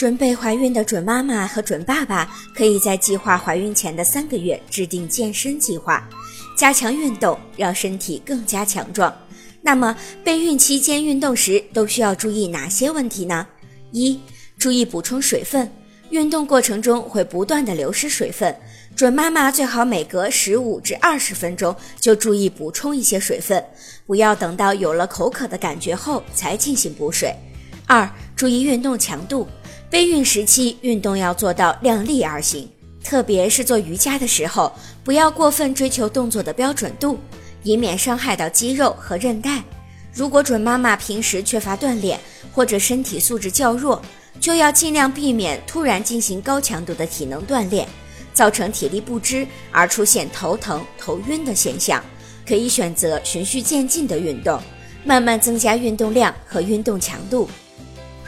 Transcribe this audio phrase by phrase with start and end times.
[0.00, 6.08] 准备怀孕的准妈妈和准爸爸，可以在计划怀孕前的三个月制定健身计划，
[6.56, 9.14] 加强运动，让身体更加强壮。
[9.60, 9.94] 那么，
[10.24, 13.46] 备孕期间运动时都需要注意哪些问题呢？
[13.92, 14.18] 一、
[14.56, 15.70] 注意补充水分。
[16.08, 18.56] 运动过程中会不断的流失水分，
[18.96, 23.62] 准妈妈最好每隔十五至二十分钟就注意补充一些水分，
[24.06, 27.36] 不要等到有了口渴的感觉后才进行补水。
[27.86, 29.46] 二、注意运动强度，
[29.90, 32.70] 备孕时期运动要做到量力而行，
[33.02, 34.72] 特别是做瑜伽的时候，
[35.02, 37.18] 不要过分追求动作的标准度，
[37.64, 39.60] 以免伤害到肌肉和韧带。
[40.14, 42.20] 如果准妈妈平时缺乏锻炼
[42.52, 44.00] 或者身体素质较弱，
[44.40, 47.88] 就要尽量避免突然进行高强度的体能锻炼，
[48.32, 52.00] 造成体力不支而出现头疼、头晕的现象。
[52.46, 54.60] 可以选择循序渐进的运动，
[55.04, 57.48] 慢慢增加运动量和运动强度。